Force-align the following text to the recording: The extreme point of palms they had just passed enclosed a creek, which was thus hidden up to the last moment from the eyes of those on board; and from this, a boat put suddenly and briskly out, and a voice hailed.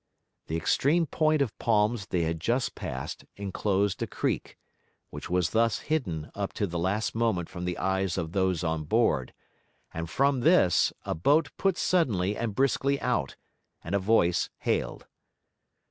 The 0.47 0.57
extreme 0.57 1.05
point 1.05 1.43
of 1.43 1.55
palms 1.59 2.07
they 2.07 2.23
had 2.23 2.39
just 2.39 2.73
passed 2.73 3.23
enclosed 3.35 4.01
a 4.01 4.07
creek, 4.07 4.57
which 5.11 5.29
was 5.29 5.51
thus 5.51 5.77
hidden 5.81 6.31
up 6.33 6.53
to 6.53 6.65
the 6.65 6.79
last 6.79 7.13
moment 7.13 7.49
from 7.49 7.65
the 7.65 7.77
eyes 7.77 8.17
of 8.17 8.31
those 8.31 8.63
on 8.63 8.85
board; 8.85 9.31
and 9.93 10.09
from 10.09 10.39
this, 10.39 10.91
a 11.05 11.13
boat 11.13 11.51
put 11.55 11.77
suddenly 11.77 12.35
and 12.35 12.55
briskly 12.55 12.99
out, 12.99 13.35
and 13.83 13.93
a 13.93 13.99
voice 13.99 14.49
hailed. 14.61 15.05